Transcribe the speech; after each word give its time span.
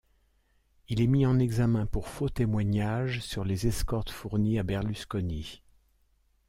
Il 0.89 0.99
est 0.99 1.05
mis 1.05 1.27
en 1.27 1.37
examen 1.37 1.85
pour 1.85 2.07
faux-témoignage 2.09 3.19
sur 3.19 3.43
les 3.45 3.67
escorts 3.67 4.09
fournies 4.11 4.57
à 4.57 4.63
Berlusconi. 4.63 5.61